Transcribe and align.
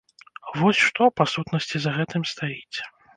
Вось 0.61 0.79
што, 0.85 1.09
па 1.21 1.27
сутнасці, 1.33 1.77
за 1.83 1.93
гэтым 1.99 2.25
стаіць. 2.33 2.77